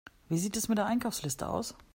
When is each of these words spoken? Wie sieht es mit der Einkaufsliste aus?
Wie 0.29 0.39
sieht 0.39 0.57
es 0.57 0.67
mit 0.67 0.79
der 0.79 0.87
Einkaufsliste 0.87 1.47
aus? 1.47 1.75